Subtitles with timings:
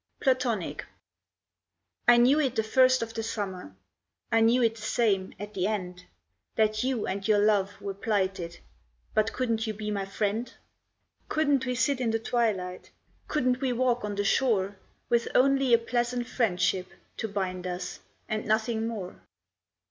[0.19, 0.83] PLATONIC
[2.07, 3.75] I knew it the first of the summer,
[4.31, 6.05] I knew it the same at the end,
[6.55, 8.57] That you and your love were plighted,
[9.13, 10.51] But couldn't you be my friend?
[11.29, 12.89] Couldn't we sit in the twilight,
[13.27, 14.75] Couldn't we walk on the shore
[15.07, 16.87] With only a pleasant friendship
[17.17, 19.21] To bind us, and nothing more?